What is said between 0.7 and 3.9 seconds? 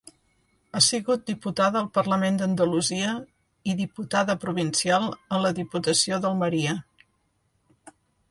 Ha sigut diputada al Parlament d'Andalusia i